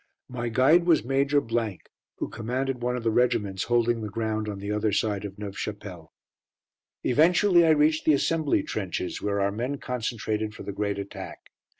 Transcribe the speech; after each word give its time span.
My 0.27 0.49
guide 0.49 0.87
was 0.87 1.03
Major, 1.03 1.43
who 2.15 2.27
commanded 2.27 2.81
one 2.81 2.97
of 2.97 3.03
the 3.03 3.11
regiments 3.11 3.65
holding 3.65 4.01
the 4.01 4.09
ground 4.09 4.49
on 4.49 4.57
the 4.57 4.71
other 4.71 4.91
side 4.91 5.25
of 5.25 5.37
Neuve 5.37 5.55
Chapelle. 5.59 6.11
Eventually 7.03 7.67
I 7.67 7.69
reached 7.69 8.05
the 8.05 8.13
assembly 8.15 8.63
trenches, 8.63 9.21
where 9.21 9.39
our 9.39 9.51
men 9.51 9.77
concentrated 9.77 10.55
for 10.55 10.63
the 10.63 10.71
great 10.73 10.97
attack. 10.97 11.51